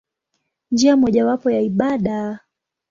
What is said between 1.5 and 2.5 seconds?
ya ibada.